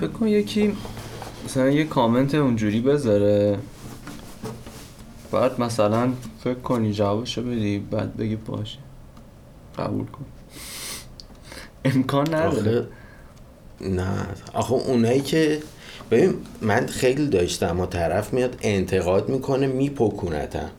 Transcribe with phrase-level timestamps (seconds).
[0.00, 0.72] فکر کن یکی
[1.44, 3.58] مثلا یه کامنت اونجوری بذاره.
[5.32, 6.12] بعد مثلا
[6.44, 8.78] فکر کنی جوابشو بدی بعد بگی باشه.
[9.78, 10.24] قبول کن.
[11.84, 12.86] امکان نداره.
[13.80, 14.26] نه.
[14.52, 15.62] آخه اونایی که
[16.10, 20.70] ببین من خیلی داشتم و طرف میاد انتقاد می‌کنه میپکونتم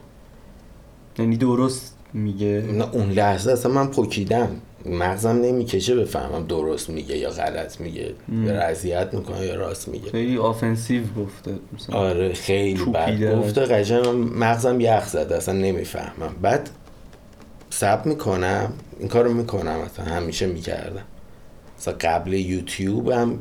[1.20, 4.50] یعنی درست میگه؟ نه اون لحظه اصلا من پکیدم
[4.86, 8.14] مغزم نمی‌کشه بفهمم درست میگه یا غلط میگه.
[8.46, 10.12] یا رضیت می‌کنه یا راست میگه.
[10.12, 12.00] خیلی آفنسیو گفته مثلا.
[12.00, 13.36] آره خیلی بد.
[13.36, 16.36] گفته قشنگ مغزم یخ زده اصلا نمی‌فهمم.
[16.42, 16.70] بعد
[17.70, 21.04] سب می‌کنم این کارو می‌کنم اصلا همیشه می‌کردم.
[21.80, 23.40] مثلا قبل یوتیوب هم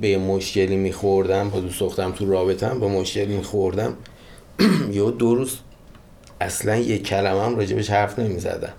[0.00, 3.94] به مشکلی میخوردم با دوست دخترم تو رابطم با مشکلی میخوردم.
[4.92, 5.58] یهو دو روز
[6.40, 8.72] اصلا یک کلمه هم راجبش حرف نمی‌زدم.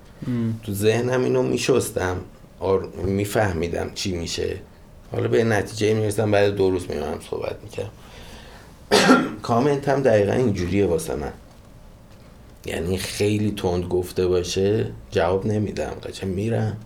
[0.62, 2.16] تو ذهنم اینو میشستم.
[3.04, 4.56] میفهمیدم چی میشه.
[5.12, 7.90] حالا به نتیجه می‌رسم بعد دو روز میمونم صحبت می‌کردم.
[9.42, 11.32] کامنت هم دقیقا اینجوریه واسه من.
[12.66, 15.92] یعنی خیلی تند گفته باشه جواب نمیدم.
[16.02, 16.76] قشنگ میرم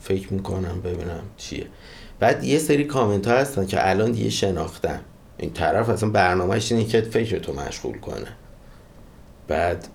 [0.00, 1.66] فکر می‌کنم ببینم چیه.
[2.20, 5.00] بعد یه سری کامنت ها هستن که الان دیگه شناختم.
[5.38, 8.26] این طرف اصلا برنامهش اینه که فکر تو مشغول کنه.
[9.48, 9.88] بعد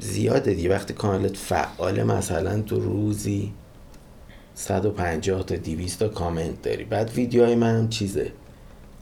[0.00, 0.70] زیاده دیگه.
[0.70, 3.52] وقتی کانالت فعال مثلا تو روزی
[4.54, 6.84] 150 تا 200 تا کامنت داری.
[6.84, 8.32] بعد ویدیوهای منم چیزه.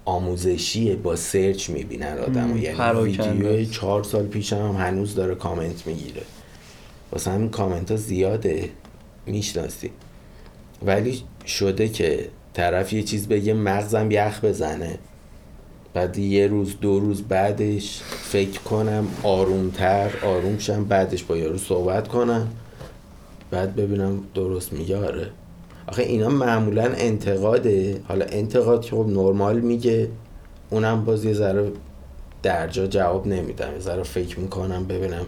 [0.04, 0.96] آموزشیه.
[0.96, 3.00] با سرچ می‌بینن آدم یعنی.
[3.00, 6.22] ویدیوهای چهار سال پیشم هم هنوز داره کامنت می‌گیره.
[7.12, 8.70] واسه همین کامنت ها زیاده.
[9.26, 9.90] می‌شناسی.
[10.82, 14.98] ولی شده که طرف یه چیز بگه مغزم یخ بزنه.
[15.94, 22.08] بعد یه روز دو روز بعدش فکر کنم آرومتر آروم شم بعدش با یارو صحبت
[22.08, 22.48] کنم.
[23.50, 25.30] بعد ببینم درست میگه آره.
[25.86, 28.00] آخه اینا معمولا انتقاده.
[28.08, 30.08] حالا انتقاد که خب نرمال میگه
[30.70, 31.72] اونم باز یه ذره
[32.42, 33.72] درجا جواب نمیدم.
[33.72, 35.26] یه ذره فکر می‌کنم ببینم.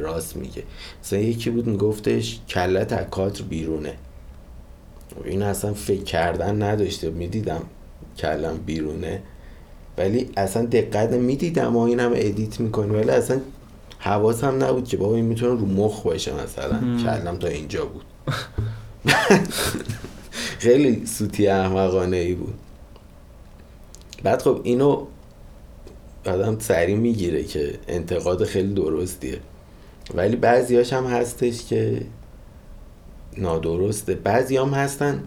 [0.00, 0.62] راست میگه.
[1.04, 3.94] مثلا یکی بود میگفتش کلت از کادر بیرونه.
[5.24, 7.10] این اصلا فکر کردن نداشته.
[7.10, 7.62] می‌دیدم
[8.18, 9.22] کلم بیرونه.
[9.98, 13.40] ولی اصلا دقت می‌دیدم و این هم ادیت می‌کنی ولی اصلا
[13.98, 16.80] حواسم نبود که بابا این می‌تونه رو مخ باشه مثلا.
[17.04, 18.04] کلم تا اینجا بود.
[20.58, 22.54] خیلی سوتی احمقانه ای بود.
[24.22, 25.06] بعد خب اینو
[26.26, 29.40] آدم سریع می‌گیره که انتقاد خیلی درستیه.
[30.14, 32.02] ولی بعضیاش هم هستش که
[33.38, 34.14] نادرسته.
[34.14, 35.22] بعضی هم هستن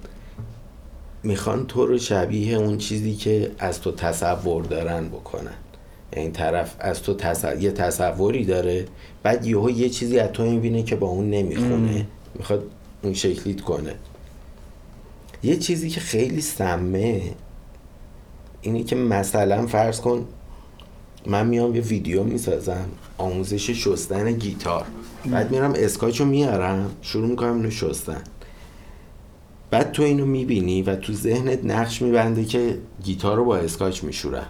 [1.26, 5.54] می‌خوان تو رو شبیه اون چیزی که از تو تصور دارن بکنن.
[6.16, 7.62] یعنی طرف از تو تصور...
[7.62, 8.86] یه تصوری داره
[9.24, 12.64] بعد یهو یه چیزی از تو می‌بینه که با اون نمی‌خونه می‌خواد
[13.04, 13.96] اون شکلیت کنه.
[15.44, 17.22] یه چیزی که خیلی سمه
[18.62, 20.28] اینه که مثلا فرض کن
[21.28, 22.86] من میام یه ویدیو می‌سازم
[23.18, 24.86] آموزش شستن گیتار.
[25.26, 28.22] بعد میرم اسکاچو میارم شروع می‌کنم اینو شستن.
[29.76, 34.46] بعد تو اینو می‌بینی و تو ذهنت نقش میبنده که گیتار رو با اسکاچ میشورن.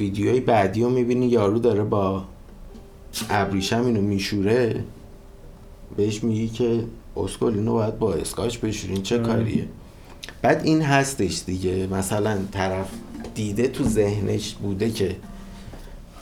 [0.00, 2.24] ویدیوی بعدی رو می‌بینی یارو داره با
[3.30, 4.84] ابریشم اینو میشوره
[5.96, 6.84] بهش میگی که
[7.16, 9.68] اسکل اینو باید با اسکاچ بشورین چه کاریه؟
[10.42, 11.86] بعد این هستش دیگه.
[11.86, 12.88] مثلا طرف
[13.34, 15.16] دیده تو ذهنش بوده که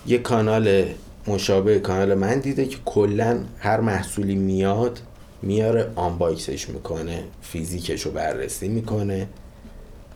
[0.07, 0.85] یه کانال
[1.27, 5.01] مشابه کانال من دیده که کلا هر محصولی میاد
[5.45, 9.29] میاره unbox ش می‌کنه فیزیکش رو بررسی می‌کنه.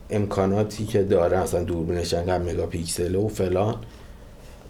[0.09, 3.75] امکاناتی که داره مثلا دوربینش انقدر مگاپیکسل و فلان.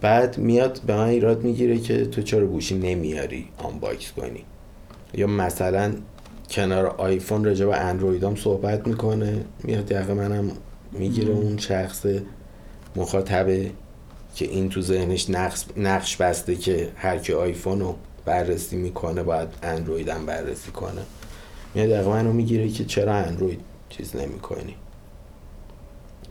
[0.00, 4.44] بعد میاد به من ایراد می‌گیره که تو چرا گوشی نمیاری unbox کنی.
[5.14, 5.94] یا مثلا
[6.50, 9.44] کنار آیفون راجع به اندرویدام صحبت می‌کنه.
[9.64, 10.50] میاد یقه منم
[10.92, 12.06] می‌گیره اون شخص
[12.96, 13.70] مخاطبه
[14.34, 17.94] که این تو ذهنش نقش, نقش بسته که هر کی آیفون رو
[18.24, 21.02] بررسی می‌کنه باید اندروید هم بررسی کنه.
[21.74, 24.74] میاد یقه منو می‌گیره که چرا اندروید چیز نمی‌کنی.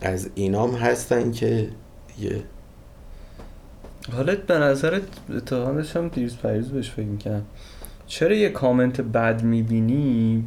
[0.02, 1.70] از اینام هستن که
[2.20, 2.44] یه
[4.14, 7.46] حالا به نظرت اتفاقا داشتم دیروز پریز بهش فکر می‌کنم
[8.08, 10.46] چرا یه کامنت بد می‌بینی؟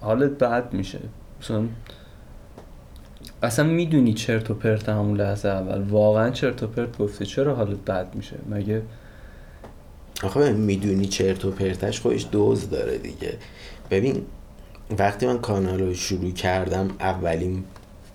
[0.00, 0.98] حالت بد میشه.
[1.42, 1.64] مثلا
[3.42, 5.82] اصلا می‌دونی چرت و پرت همون لحظه اول.
[5.82, 8.82] واقعا چرت و پرت گفته چرا حالت بد میشه؟ مگه
[10.22, 13.32] آخه می‌دونی چرت و پرتش خودش دوز داره دیگه.
[13.90, 14.22] ببین
[14.98, 17.64] وقتی من کانال رو شروع کردم اولین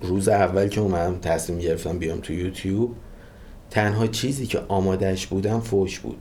[0.00, 2.94] روز اول که اومدم تصمیم گرفتم بیام تو یوتیوب
[3.70, 6.18] تنها چیزی که آمادش بودم فوش بود.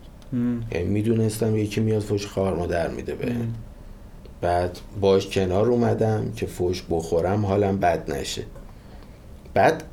[0.72, 3.36] یعنی می‌دونستم یکی میاد فوش خار مادر میده به.
[4.42, 8.44] بعد باش کنار اومدم که فوش بخورم حالم بد نشه.
[9.54, 9.84] بعد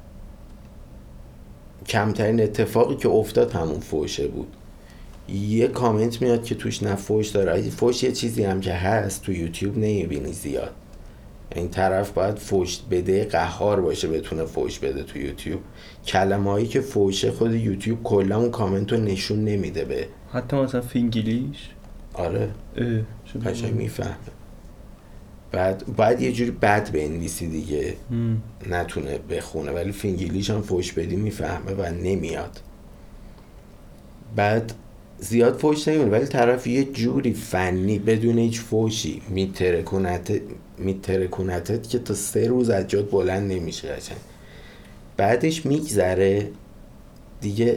[1.87, 4.57] کمترین اتفاقی که افتاد همون فوشه بود.
[5.29, 7.71] یه کامنت میاد که توش نه فوش داره.
[7.71, 10.75] فوش یه چیزی هم که هست تو یوتیوب نمی‌بینی زیاد.
[11.55, 15.61] این طرف باید فوش بده قهار باشه بتونه فوش بده تو یوتیوب.
[16.07, 20.07] کلمه هایی که فوشه خود یوتیوب کلا اون کامنت رو نشون نمیده به.
[20.33, 21.71] حتی مثلا فینگلیش
[22.15, 22.49] آره.
[23.47, 24.17] قشنگ؟ می‌فهمه.
[25.53, 27.95] بعد باید یه جوری بد بنویسی دیگه.
[28.11, 28.43] هم.
[28.71, 29.71] نتونه بخونه.
[29.71, 32.61] ولی فینگلیش هم فوش بدی می‌فهمه و نمیاد.
[34.37, 34.73] بعد
[35.23, 40.41] زیاد فوش نمیونه ولی طرف یه جوری فنی بدون هیچ فوشی میترکونت
[40.79, 44.19] میترکونتت که تا سه روز از جات بلند نمیشه قشنگ.
[45.17, 46.49] بعدش میگذره.
[47.41, 47.77] دیگه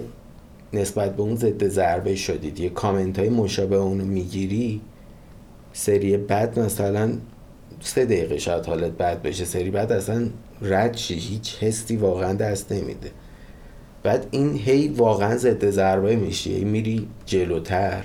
[0.74, 2.52] نسبت به اون ضد ضربه شدی.
[2.52, 4.82] دیگه کامنت های مشابه اونو می‌گیری.
[5.74, 7.14] سری بعد مثلا
[7.82, 9.46] سه دقیقه شاید حالت بد بشه.
[9.46, 10.30] سری بعد اصلا
[10.62, 13.12] رد هیچ حسی واقعا دست نمیده.
[14.06, 18.04] بعد این هی واقعا ضد ضربه میشی هی میری جلوتر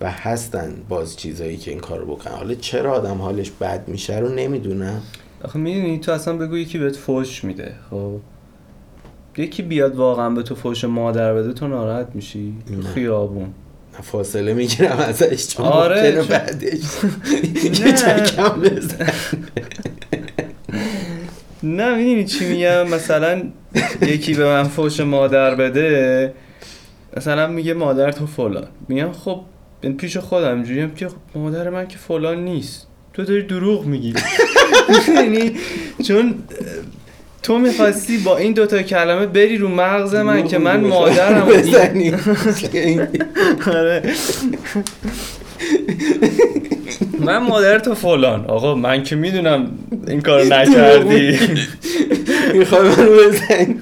[0.00, 2.34] و هستن باز چیزایی که این کارو بکنن.
[2.34, 5.02] حالا چرا آدم حالش بد میشه رو نمی‌دونم.
[5.44, 8.16] آخه می‌دونی تو اصلا بگو یکی بهت فوش میده خب؟
[9.36, 12.54] یکی بیاد واقعا به تو فوش مادر بده تو ناراحت میشی.
[12.68, 12.82] تو نه.
[12.82, 13.54] خیابون.
[14.02, 16.80] فاصله می‌گیرم ازش چون آره، ممکنه چون- بعدش.
[17.84, 19.06] یه چکم بزن
[21.62, 23.42] نه می‌دونی چی میگم؟ مثلا
[24.02, 26.32] یکی به من فوش مادر بده
[27.16, 28.66] مثلا میگه مادر تو فلان.
[28.88, 29.40] میگم خب
[29.80, 32.86] این پیش خودم اینجوریم که خب مادر من که فلان نیست.
[33.14, 34.14] تو داری دروغ میگی.
[35.16, 35.52] یعنی
[36.04, 36.34] چون
[37.42, 41.46] تو می‌خواستی با این دوتا کلمه بری رو مغز من که من مادرم.
[41.46, 42.12] بزنی.
[43.66, 44.02] آره.
[47.18, 48.44] من مادر تو فلان.
[48.44, 49.70] آقا من که می‌دونم
[50.06, 51.38] این کارو نکردی.
[52.52, 53.80] می‌خوای منو بزنی؟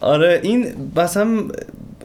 [0.00, 1.28] آره این مثلا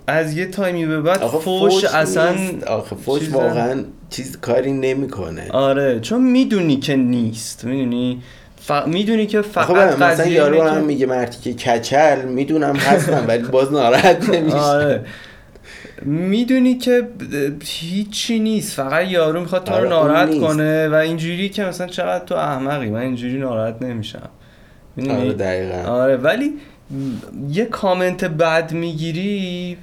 [0.08, 2.36] از یه تایمی به بعد آخه فوش اصلا.
[2.68, 3.30] آخه فوش.
[3.30, 5.52] واقعا چیز کاری نمی‌کنه.
[5.52, 7.66] آره چون می‌دونی که نیست.
[7.66, 8.22] می‌دونی؟
[8.62, 8.72] ف...
[8.88, 13.72] می‌دونی که فقط آخه مثلا یارو هم میگه مرتی که کچل می‌دونم هستم ولی باز
[13.72, 15.06] ناراحت نمیشه آره
[16.06, 17.07] می‌دونی که
[17.63, 18.75] هیچی نیست.
[18.75, 20.39] فقط یارو می‌خواد تو آره، رو اون ناراحت.
[20.39, 22.89] کنه و اینجوری که مثلا چقدر تو احمقی.
[22.89, 24.30] من اینجوری ناراحت نمیشم؟
[25.09, 25.92] آره دقیقا.
[25.92, 26.53] آره ولی
[27.50, 29.77] یه کامنت بد می‌گیری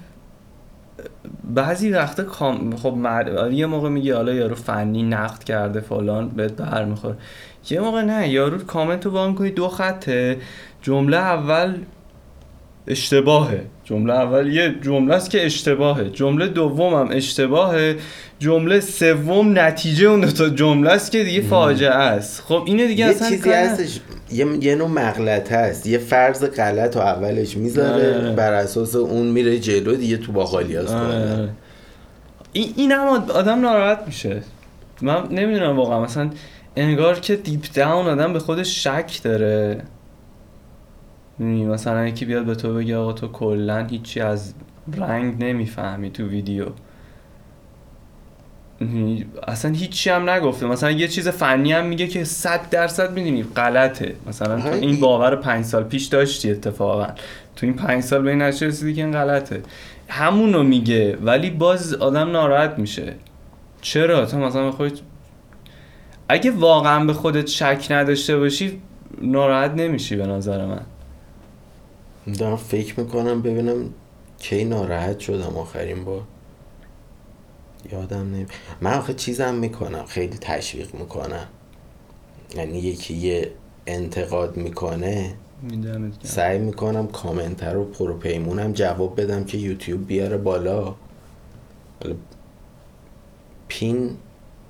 [1.55, 2.77] بعضی وقتا کام...
[2.77, 3.51] خب مر...
[3.53, 7.17] یه موقع میگه حالا یارو فنی نقد کرده فلان بهت برمیخوره
[7.71, 10.37] یه موقع نه یارو کامنت رو وام کنی دو خطه.
[10.83, 11.75] جمله اول
[12.87, 13.67] اشتباهه.
[13.89, 16.11] جمله اول یه جمله است که اشتباهه.
[16.11, 17.97] جمله دوم هم اشتباهه.
[18.39, 22.41] جمله سوم نتیجه اون دو تا جمله است که دیگه فاجعه است.
[22.41, 24.01] خب اینو دیگه یه اصلا چیزی هستش
[24.33, 28.33] یه, یه نوع مغلطه هست یه فرض غلط رو اولش می‌ذاره آره.
[28.33, 31.49] بر اساس اون میره جلو دیگه تو باقالی هست آره،.
[32.53, 34.43] این این هم آدم ناراحت میشه.
[35.03, 36.01] من نمی‌دونم واقعا.
[36.01, 36.31] مثلا
[36.77, 39.83] انگار که دیپ داون آدم به خودش شک داره.
[41.41, 44.55] مثلا یکی بیاد به تو بگه آقا تو کلا هیچی از
[44.97, 46.67] رنگ نمی‌فهمی تو ویدیو.
[49.49, 50.67] اصلا هیچی هم نگفته.
[50.67, 54.15] مثلا یه چیز فنی هم میگه که صد درصد می‌دونی غلطه.
[54.27, 57.07] مثلا تو این باور پنج سال پیش داشتی اتفاقا.
[57.57, 59.63] تو این پنج سال به این نتیجه رسیدی که این غلطه.
[60.09, 63.15] همونو میگه ولی باز آدم ناراحت میشه.
[63.81, 65.01] چرا؟ تو مثلا خودت
[66.29, 68.81] اگه واقعا به خودت شک نداشته باشی
[69.23, 70.81] ناراحت نمیشی به نظر من.
[72.33, 73.91] دارم فکر می‌کنم ببینم
[74.39, 76.23] کی ناراحت شدم آخرین بار.
[77.93, 78.47] یادم نمی
[78.81, 81.47] من آخه چیزم می‌کنم خیلی تشویق می‌کنم.
[82.57, 83.51] یعنی یکی یه
[83.87, 85.35] انتقاد می‌کنه.
[86.23, 90.95] سعی می‌کنم کامنت رو پروپیمونم جواب بدم که یوتیوب بیاره بالا.
[93.69, 94.11] پین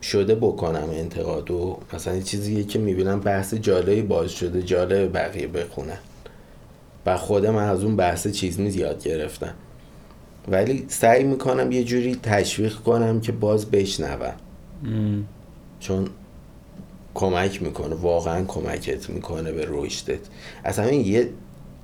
[0.03, 1.79] شده بکنم انتقادو.
[1.93, 5.99] مثلا یه چیزیه که می‌بینم بحث جالبی باز شده جالب بقیه بخونن
[7.09, 9.55] و خودم از اون بحث چیز می زیاد گرفتم.
[10.49, 14.35] ولی سعی می‌کنم یه جوری تشویق کنم که باز بشنوم.
[15.81, 16.09] چون
[17.15, 20.19] کمک می‌کنه واقعا کمکت می‌کنه به رشدت.
[20.65, 21.29] اصلا این یه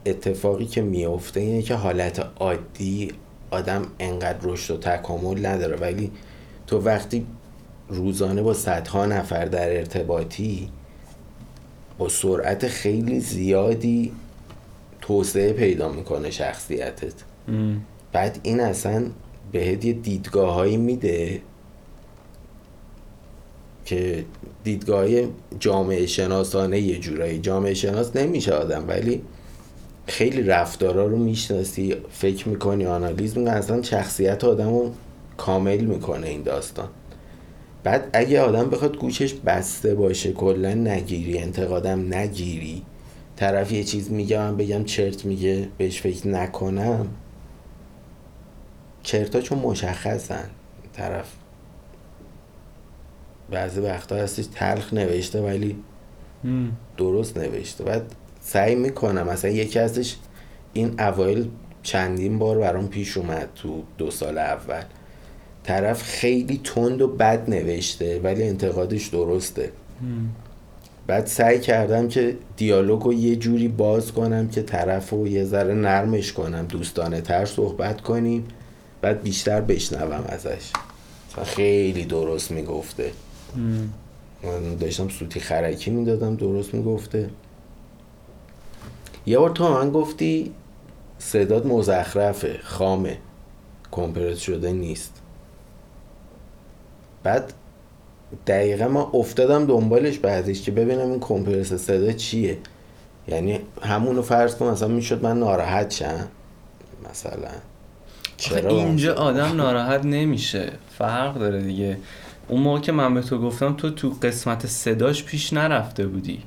[0.07, 3.13] اتفاقی که میفته اینه که حالت عادی
[3.51, 5.77] آدم انقدر رشد و تکامل نداره.
[5.77, 6.11] ولی
[6.67, 7.27] تو وقتی
[7.89, 10.69] روزانه با صدها نفر در ارتباطی
[11.99, 14.13] با سرعت خیلی زیادی
[15.07, 17.13] توسعه پیدا می‌کنه شخصیتت.
[17.49, 17.85] ام.
[18.13, 19.07] بعد این اصلا
[19.53, 21.41] بهت یه دیدگاه هایی میده
[23.85, 24.25] که
[24.65, 25.07] دیدگاه
[25.61, 27.39] جامعه شناسانه یه جورایی.
[27.39, 29.23] جامعه شناس نمیشه آدم ولی
[30.07, 34.93] خیلی رفتارا رو می‌شناسی فکر می‌کنی آنالیز می‌کنی اصلا شخصیت آدم رو
[35.37, 36.89] کامل می‌کنه این داستان.
[37.83, 42.83] بعد اگه آدم بخواد گوشش بسته باشه کلا نگیری انتقادم نگیری
[43.37, 47.07] طرف یه چیز میگه من بگم چرت میگه بهش فکر نکنم.
[49.03, 50.51] چرتا چون مشخصن.
[50.93, 51.33] طرف
[53.51, 55.77] بعضی وقتا هستش تلخ نوشته ولی
[56.97, 57.85] درست نوشته.
[57.85, 59.29] بعد سعی می‌کنم.
[59.29, 60.17] مثلا یکی ازش
[60.73, 61.51] این اوایل
[61.83, 64.83] چندین بار برام پیش اومد تو دو سال اول.
[65.65, 69.73] طرف خیلی تند و بد نوشته ولی انتقادش درسته.
[71.07, 75.75] بعد سعی کردم که دیالوگ رو یه جوری باز کنم که طرف رو یه ذره
[75.75, 78.49] نرمش کنم دوستانه تر صحبت کنیم
[79.01, 80.73] بعد بیشتر بشنوم ازش.
[81.45, 83.11] خیلی درست می‌گفته.
[84.43, 87.31] من داشتم سوتی خرکی می‌دادم درست می‌گفته.
[89.27, 90.53] یه بار تو من گفتی
[91.19, 93.19] صدات مزخرفه خامه.
[93.91, 95.13] کمپرس شده نیست.
[97.23, 97.53] بعد
[98.47, 102.59] دقیقا من افتادم دنبالش بعدش که ببینم این کمپرس صدا چیه.
[103.29, 106.29] یعنی همونو فرض کن مثلا می‌شد من ناراحت شم
[107.11, 107.51] مثلا.
[108.37, 110.73] چرا اینجا آدم ناراحت نمیشه.
[110.99, 111.97] فرق داره دیگه.
[112.49, 116.43] اون موقع که من به تو گفتم تو تو قسمت صداش پیش نرفته بودی.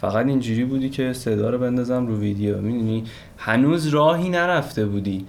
[0.00, 2.60] فقط اینجوری بودی که صدا رو بندازم رو ویدیو.
[2.60, 3.04] می‌دونی؟
[3.36, 5.26] هنوز راهی نرفته بودی.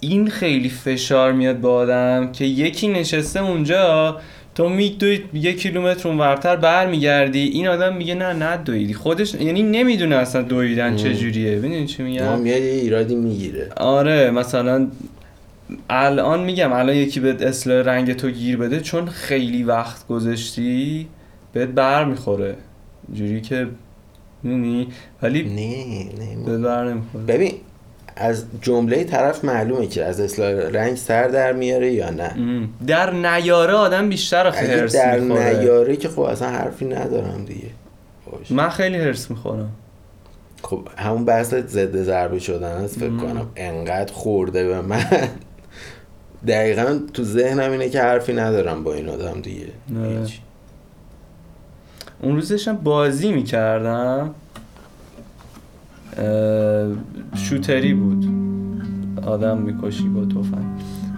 [0.00, 4.20] این خیلی فشار میاد با آدم که یکی نشسته اونجا
[4.58, 8.94] تو میدوی یک کیلومتر اونورتر برمیگردی این آدم میگه نه نه دویدی.
[8.94, 11.56] خودش یعنی نمی‌دونه اصلا دویدن چجوریه.
[11.56, 13.68] ببینید چی میگم؟ میاد یه ایرادی می‌گیره.
[13.76, 14.88] آره مثلا
[15.90, 21.06] الان میگم الان یکی به اصلاح رنگ تو گیر بده چون خیلی وقت گذاشتی
[21.52, 22.54] بهت بر می‌خوره.
[23.12, 23.66] جوری که
[24.42, 24.88] می‌دونی؟
[25.22, 27.24] ولی نه نه بر نمی‌خوره.
[27.24, 27.52] ببین
[28.20, 32.34] از جمله طرف معلومه که از اصلاح رنگ سر در میاره یا نه.
[32.86, 35.58] در نیاره آدم بیشتر آخه هرس در می‌خوره.
[35.58, 37.70] نیاره که خب اصلا حرفی ندارم دیگه.
[38.32, 38.50] باش.
[38.50, 39.70] من خیلی هرس می‌خورم.
[40.62, 45.04] خب همون بحث ضد ضربه شدن است فکر کنم انقدر خورده به من.
[46.48, 49.66] دقیقا تو ذهنم اینه که حرفی ندارم با این آدم دیگه.
[50.20, 50.40] هیچ.
[52.22, 54.34] اون روزشم بازی می‌کردم.
[57.48, 58.26] شوتری بود.
[59.26, 60.64] آدم می‌کشی با توفن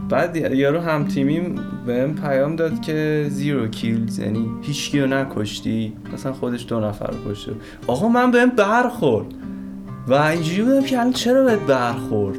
[0.08, 1.54] بعد یارو هم تیمیم
[1.87, 5.92] بهم پیام داد که زیرو کیلز یعنی هیچ رو نکشتی.
[6.14, 7.52] مثلا خودش دو نفر کشته.
[7.87, 9.26] آقا من بهم برخورد.
[10.08, 12.38] و اینجوری بودم که الان چرا بهت برخورد؟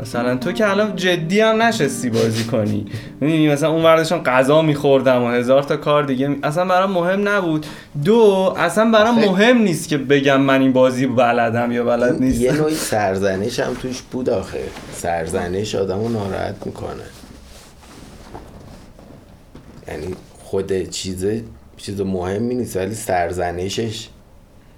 [0.00, 2.86] مثلا تو که الان جدی هم نشستی بازی کنی.
[3.20, 7.66] می‌دونی مثلا اون وردشان غذا میخوردم و هزار تا کار دیگه اصلا برام مهم نبود.
[8.04, 12.52] دو اصلا برام مهم نیست که بگم من این بازی بلدم یا بلد نیست یه
[12.52, 14.64] نوعی سرزنش هم توش بود آخه.
[14.92, 17.02] سرزنش آدمو ناراحت می‌کنه.
[19.88, 21.44] یعنی خود چیزه
[21.76, 24.08] چیز مهمی نیست ولی سرزنشش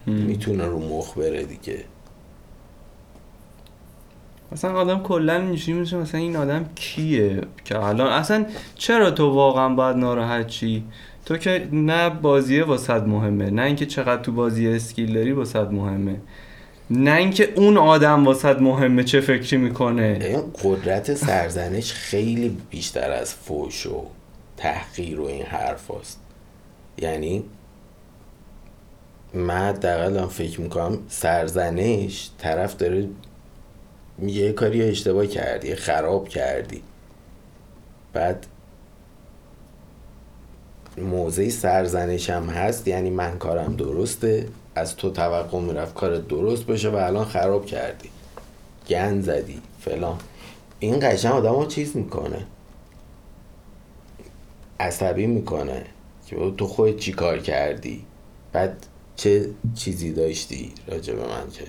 [0.06, 1.78] می‌تونه رو مخ بره دیگه.
[4.54, 9.68] مثلا آدم کلا اینجوری میشه مثلا این آدم کیه که الان؟ اصلا چرا تو واقعا
[9.68, 10.84] باید ناراحت چی
[11.26, 16.16] تو که نه بازیه واسط مهمه نه اینکه چقدر تو بازی اسکیل داری واسط مهمه.
[16.90, 20.42] نه اینکه اون آدم واسط مهمه چه فکری می‌کنه.
[20.64, 24.04] قدرت سرزنش خیلی بیشتر از فوش و
[24.56, 26.20] تحقیر و این حرف هست.
[26.98, 27.44] یعنی
[29.34, 33.08] من دقیقا فکر می‌کنم سرزنش طرف داره
[34.22, 36.82] یه کاری اشتباه کردی خراب کردی.
[38.12, 38.46] بعد
[40.98, 46.88] موضع سرزنش هم هست یعنی من کارم درسته از تو توقع می‌رفت کار درست باشه
[46.88, 48.08] و الان خراب کردی.
[48.88, 50.18] گند زدی فلان.
[50.78, 52.46] این قشن آدم ها چیز می‌کنه.
[54.80, 55.84] عصبی می‌کنه.
[56.26, 58.04] که تو خود چی کار کردی؟
[58.52, 61.64] بعد چه چیزی داشتی راجع به من که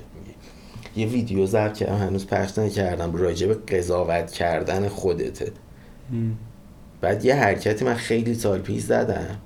[0.95, 5.51] یه ویدیو ضبط کردم هنوز پخش نکردم راجع به قضاوت کردن خودته.
[7.01, 9.37] بعد یه حرکتی من خیلی سال پیش زدم.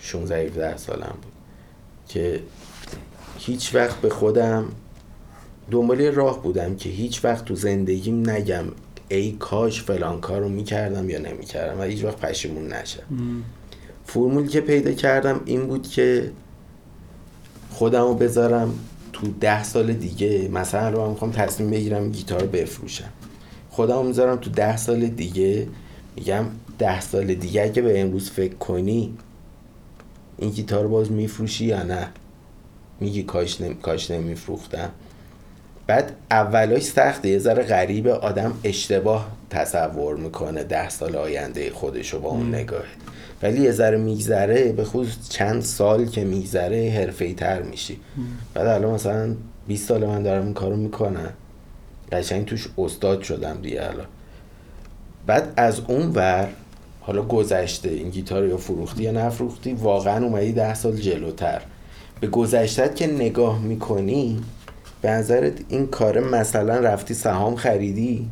[0.00, 1.32] 16 17 سالم بود.
[2.08, 2.40] که
[3.38, 4.64] هیچ وقت به خودم
[5.70, 8.64] دنبال راه بودم که هیچ وقت تو زندگیم نگم
[9.08, 13.02] ای کاش فلان کار رو می‌کردم یا نمی‌کردم و هیچ وقت پشیمون نشم.
[14.04, 16.30] فرمولی که پیدا کردم این بود که
[17.70, 18.74] خودم رو بذارم
[19.22, 23.08] تو ده سال دیگه مثلا رو می‌خوام تصمیم بگیرم گیتار بفروشم.
[23.70, 25.68] خودم می‌ذارم تو ده سال دیگه
[26.16, 26.44] میگم
[26.78, 29.14] ده سال دیگه اگه به امروز فکر کنی
[30.38, 32.08] این گیتار رو باز میفروشی یا نه؟
[33.00, 33.74] میگی کاش, نمی...
[33.74, 34.90] کاش نمیفروختم.
[35.86, 42.28] بعد اولاش سخته یه ذره غریبه آدم اشتباه تصور می‌کنه ده سال آینده خودشو با
[42.28, 42.84] اون نگاهه
[43.42, 48.00] ولی یه ذره میگذره به خصوص چند سال که میگذره حرفه تر میشی.
[48.54, 49.34] بعد الان مثلا
[49.68, 51.32] 20 سال من دارم این کارو می‌کنم.
[52.12, 54.06] قشنگ توش استاد شدم دیگه الان.
[55.26, 56.48] بعد از اون ور
[57.00, 61.62] حالا گذشته این گیتار یا فروختی یا نفروختی واقعا اومدی ده سال جلوتر.
[62.20, 64.40] به گذشتت که نگاه می‌کنی
[65.02, 68.30] به نظرت این کار مثلا رفتی سهام خریدی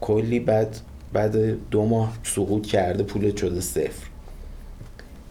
[0.00, 0.76] کلی بعد
[1.12, 1.36] بعد
[1.70, 4.06] دو ماه سقوط کرده پولت شده صفر.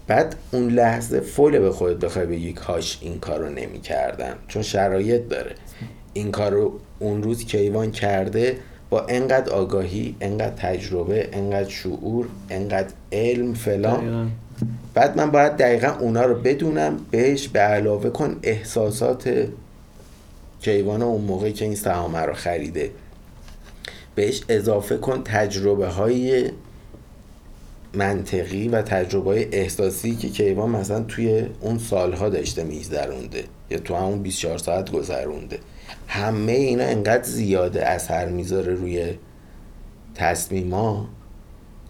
[0.08, 5.28] بعد اون لحظه فول به خودت بخوای بگی کاش این کارو نمی کردم چون شرایط
[5.28, 5.56] داره.
[6.14, 8.58] این کارو اون روز کیوان کرده
[8.90, 14.32] با انقدر آگاهی انقدر تجربه انقدر شعور انقدر علم فلان.
[14.94, 19.48] بعد من باید دقیقا اونا رو بدونم بهش به علاوه کن احساسات
[20.62, 22.90] کیوان اون موقع که این سهامه رو خریده.
[24.16, 26.52] بهش اضافه کن تجربه های
[27.94, 33.96] منطقی و تجربه های احساسی که کیوان مثلا توی اون سالها داشته میگذرونده یا تو
[33.96, 35.60] همون 24 ساعت گذرونده.
[36.08, 39.14] همه اینا انقدر زیاده اثر می‌ذاره روی
[40.16, 41.10] تصمیما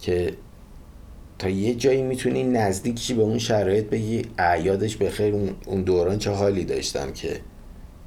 [0.00, 0.32] که
[1.38, 5.34] تا یه جایی می‌تونی نزدیک به اون شرایط بگی اعیادش بخیر
[5.66, 7.40] اون دوران چه حالی داشتم که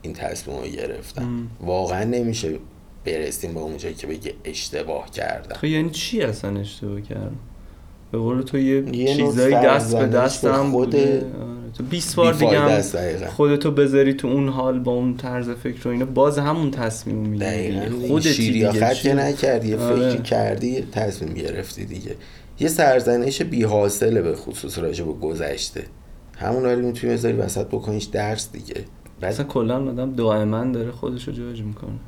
[0.01, 2.60] این تصمیم رو گرفتم واقعا نمیشه
[3.05, 5.55] برسیم به اونجایی که بگی اشتباه کردم.
[5.55, 7.36] خب یعنی چی اصلا اشتباه کردم؟
[8.12, 11.17] به قول تو یه, یه چیزایی دست به دست هم بوده.
[11.17, 11.72] آره.
[11.77, 12.81] تو 20 بار دیگه هم
[13.27, 17.89] خودتو بذاری تو اون حال با اون طرز فکر و اینا باز همون تصمیم می‌گیری
[18.07, 20.10] خودت شیری خط نکردی یه آره.
[20.10, 22.15] فکری کردی تصمیم گرفتی دیگه.
[22.60, 25.83] یه سرزنش بی حاصله به خصوص راجع به گذشته.
[26.38, 28.75] همون حالی می‌تونی بذاری وسط بکنیش درس دیگه.
[29.21, 31.99] اصلا کلا آدم دائما داره خودشو جاج می‌کنه.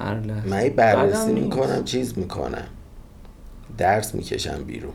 [0.00, 0.48] هر لحظه.
[0.48, 2.66] من بررسی می‌کنم چیز می‌کنم.
[3.78, 4.92] درس می‌کشم بیرون.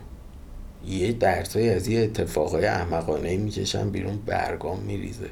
[0.86, 5.28] یه درس های از یه اتفاقای احمقانه می‌کشم بیرون برگام میریزه.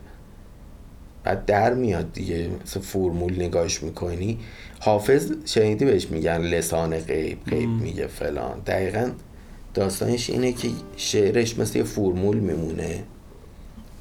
[1.25, 2.51] بعد در میاد دیگه.
[2.63, 4.39] مثل فرمول نگاش می‌کنی.
[4.81, 8.61] حافظ شنیدی بهش میگن لسان غیب غیب میگه فلان.
[8.67, 9.11] دقیقا
[9.75, 13.03] داستانش اینه که شعرش مثل یه فرمول میمونه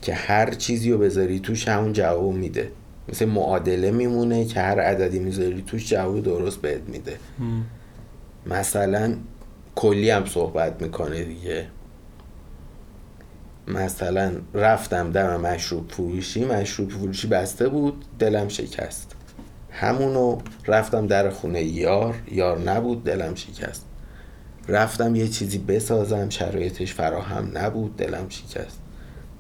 [0.02, 2.72] که هر چیزی رو بذاری توش همون جواب میده.
[3.10, 7.18] مثل معادله میمونه که هر عددی می‌ذاری توش جواب درست بهت میده.
[8.46, 9.16] مثلا
[9.76, 11.68] کلی هم صحبت می‌کنه دیگه.
[13.68, 19.16] مثلا رفتم دم مشروب فروشی مشروب فروشی بسته بود دلم شکست.
[19.72, 20.38] همونو
[20.68, 23.86] رفتم در خونه یار یار نبود دلم شکست.
[24.68, 28.80] رفتم یه چیزی بسازم شرایطش فراهم نبود دلم شکست.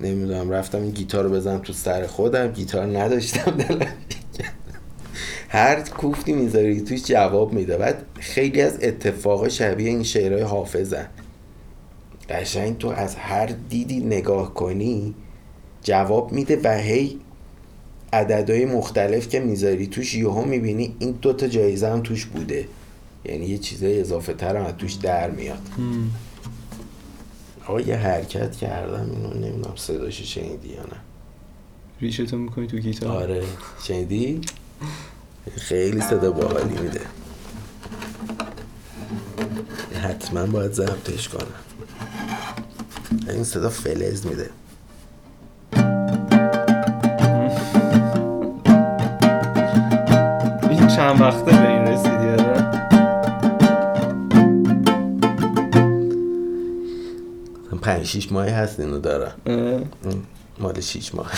[0.03, 3.87] نمی‌دونم رفتم این گیتار رو بزنم تو سر خودم گیتار نداشتم دلم
[5.49, 7.77] هر کوفتی می‌ذاری توش جواب میده.
[7.77, 11.07] بعد خیلی از اتفاق شبیه این شعرهای حافظن
[12.29, 15.15] قشنگ تو از هر دیدی نگاه کنی
[15.83, 17.19] جواب میده و هی
[18.13, 22.67] عددهای مختلف که می‌ذاری توش یهو می‌بینی این دوتا جایزه هم توش بوده.
[23.25, 25.61] یعنی یه چیزای اضافه تر هم توش در میاد.
[27.67, 30.97] آقا یه حرکت کردم اینو نمی‌دونم صداشو شنیدی یا نه.
[32.01, 33.43] ریشتو می‌کنی تو گیتار؟ آره.
[33.83, 34.41] شنیدی؟
[35.57, 37.01] خیلی صدا باحالی میده.
[40.03, 41.47] حتما باید ضبطش کنم.
[43.29, 44.49] این صدا فلز میده.
[50.69, 51.62] این چند وقته؟
[58.03, 59.33] پنج شیش ماهی هست اینو دارم.
[60.59, 61.31] مال شیش ماه.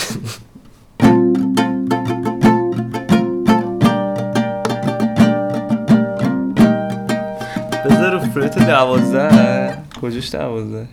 [7.86, 9.78] بذار فرت دوازده.
[10.02, 10.88] کجاش دوازده؟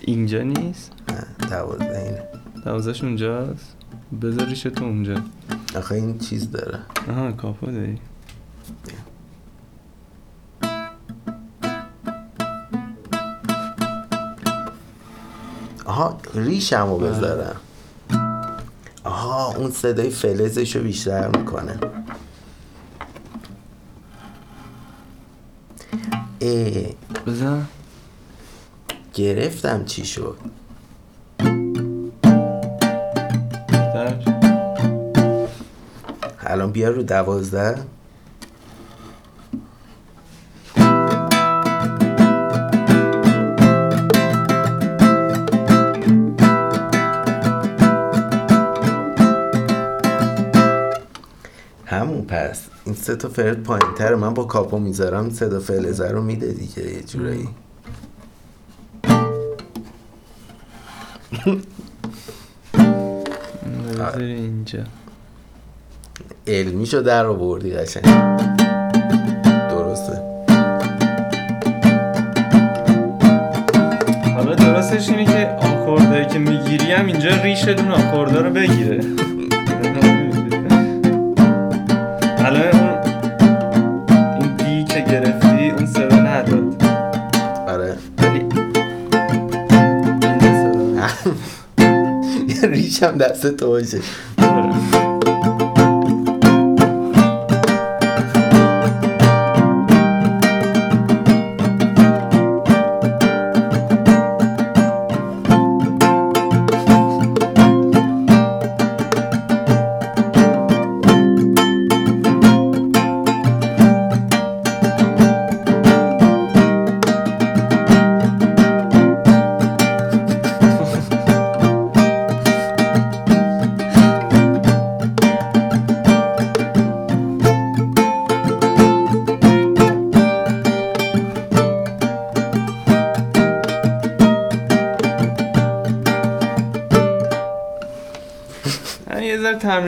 [0.00, 0.92] اینجا نیست؟
[1.50, 2.22] دوازده اینه.
[2.64, 3.76] دوازدهش اونجاست؟
[4.22, 5.14] بذاریش تو اونجا.
[5.76, 6.78] آخه این چیز داره.
[7.08, 7.98] آها کافا داری.
[16.00, 17.56] آها ریشمو بذارم.
[19.04, 21.78] آها اون صدای فلزش رو بیشتر می‌کنه.
[26.38, 26.94] ای.
[27.26, 27.66] بزن
[29.14, 30.36] گرفتم چی شد؟
[36.40, 37.84] الان بیا رو دوازده.
[53.10, 57.02] سه تا فرد پایین تره من با کاپو می‌ذارم صدا فلزه رو میده دیگه یه
[57.02, 57.48] جورایی.
[64.16, 64.78] اینجا.
[66.46, 68.04] علمیشو در آوردی قشنگ.
[69.70, 70.22] درسته.
[74.34, 79.00] حالا درستش اینه که آکوردهایی که می‌گیری هم اینجا ریش دون آکوردا رو بگیره.
[93.02, 93.80] رو ریشم دست تو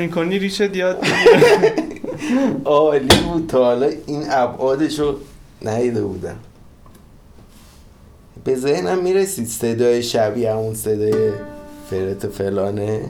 [0.02, 1.06] یه ذره تمرین کنی ریشت یاد.
[2.64, 3.46] عالی بود.
[3.46, 5.16] تا حالا این ابعادشو
[5.62, 6.36] ندیده بودم.
[8.44, 11.30] به ذهنم می‌رسید صدای شبیه همون صدای
[11.90, 13.08] فرت فلانه.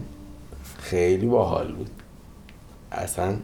[0.78, 1.90] خیلی باحال بود.
[2.92, 3.34] اصلا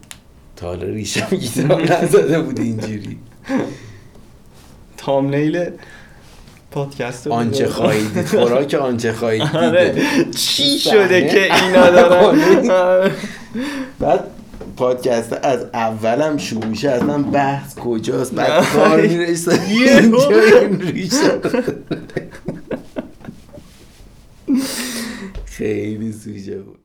[0.57, 3.19] تا حالا ریشم گیتار نزده بود اینجوری.
[4.97, 5.71] تامنیل
[6.71, 7.67] پادکست رو آنچه.
[7.67, 9.95] خواهید خوراک آنچه خواهید آره.
[10.37, 10.79] چی.
[10.79, 13.11] شده که اینا دارن آره.
[13.99, 14.25] بعد
[14.77, 18.65] پادکست از اولم شروع میشه اصلا بحث کجاست بعد.
[18.65, 19.61] کار می‌رسه
[20.93, 21.41] ریشه
[25.45, 26.79] خیلی سوژه بود